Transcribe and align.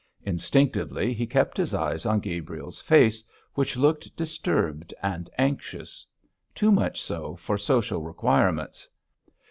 Instinctively 0.25 1.13
he 1.13 1.27
kept 1.27 1.57
his 1.57 1.75
eyes 1.75 2.07
on 2.07 2.21
Gabriel's 2.21 2.81
face, 2.81 3.23
which 3.53 3.77
looked 3.77 4.15
disturbed 4.17 4.95
and 5.03 5.29
anxious; 5.37 6.07
too 6.55 6.71
much 6.71 6.99
so 6.99 7.35
for 7.35 7.55
social 7.55 8.01
requirements. 8.01 8.89